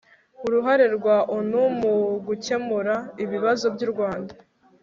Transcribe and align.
uruhare 0.45 0.85
rwa 0.95 1.17
onu 1.37 1.61
mu 1.79 1.93
gukemura 2.27 2.95
ibibazo 3.23 3.65
by'u 3.75 3.89
rwanda 3.93 4.33